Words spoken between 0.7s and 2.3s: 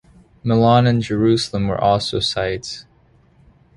and Jerusalem were also